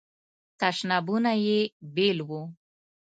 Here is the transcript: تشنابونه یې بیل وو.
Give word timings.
تشنابونه 0.59 1.31
یې 1.45 1.59
بیل 1.95 2.17
وو. 2.27 2.41